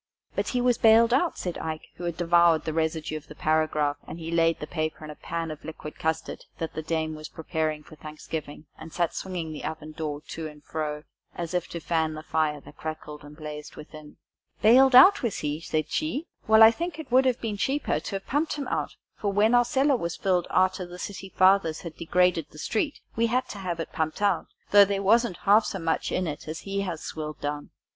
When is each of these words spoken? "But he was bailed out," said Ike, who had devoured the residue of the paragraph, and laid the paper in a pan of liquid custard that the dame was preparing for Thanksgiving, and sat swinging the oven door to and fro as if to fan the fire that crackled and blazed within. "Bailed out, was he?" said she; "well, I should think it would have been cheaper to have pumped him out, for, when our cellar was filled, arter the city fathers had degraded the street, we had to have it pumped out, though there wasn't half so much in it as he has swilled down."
"But 0.35 0.47
he 0.47 0.61
was 0.61 0.79
bailed 0.79 1.13
out," 1.13 1.37
said 1.37 1.59
Ike, 1.59 1.89
who 1.97 2.05
had 2.05 2.17
devoured 2.17 2.65
the 2.65 2.73
residue 2.73 3.17
of 3.17 3.27
the 3.27 3.35
paragraph, 3.35 3.97
and 4.07 4.19
laid 4.19 4.59
the 4.59 4.65
paper 4.65 5.05
in 5.05 5.11
a 5.11 5.15
pan 5.15 5.51
of 5.51 5.63
liquid 5.63 5.99
custard 5.99 6.45
that 6.57 6.73
the 6.73 6.81
dame 6.81 7.13
was 7.13 7.29
preparing 7.29 7.83
for 7.83 7.95
Thanksgiving, 7.95 8.65
and 8.79 8.91
sat 8.91 9.13
swinging 9.13 9.53
the 9.53 9.63
oven 9.63 9.91
door 9.91 10.19
to 10.29 10.47
and 10.47 10.63
fro 10.63 11.03
as 11.35 11.53
if 11.53 11.67
to 11.67 11.79
fan 11.79 12.15
the 12.15 12.23
fire 12.23 12.59
that 12.61 12.77
crackled 12.77 13.23
and 13.23 13.37
blazed 13.37 13.75
within. 13.75 14.17
"Bailed 14.63 14.95
out, 14.95 15.21
was 15.21 15.37
he?" 15.41 15.61
said 15.61 15.91
she; 15.91 16.25
"well, 16.47 16.63
I 16.63 16.71
should 16.71 16.77
think 16.79 16.97
it 16.97 17.11
would 17.11 17.25
have 17.25 17.39
been 17.39 17.57
cheaper 17.57 17.99
to 17.99 18.15
have 18.15 18.25
pumped 18.25 18.53
him 18.55 18.67
out, 18.69 18.95
for, 19.19 19.31
when 19.31 19.53
our 19.53 19.63
cellar 19.63 19.97
was 19.97 20.15
filled, 20.15 20.47
arter 20.49 20.87
the 20.87 20.97
city 20.97 21.29
fathers 21.29 21.81
had 21.81 21.95
degraded 21.95 22.47
the 22.49 22.57
street, 22.57 22.99
we 23.15 23.27
had 23.27 23.47
to 23.49 23.59
have 23.59 23.79
it 23.79 23.93
pumped 23.93 24.23
out, 24.23 24.47
though 24.71 24.83
there 24.83 25.03
wasn't 25.03 25.37
half 25.45 25.63
so 25.63 25.77
much 25.77 26.11
in 26.11 26.25
it 26.25 26.47
as 26.47 26.61
he 26.61 26.81
has 26.81 27.03
swilled 27.03 27.39
down." 27.39 27.69